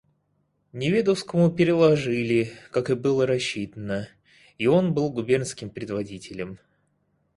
Неведовскому 0.73 1.51
переложили, 1.51 2.51
как 2.71 2.89
и 2.89 2.95
было 2.95 3.27
рассчитано, 3.27 4.09
и 4.57 4.65
он 4.65 4.95
был 4.95 5.11
губернским 5.11 5.69
предводителем. 5.69 6.57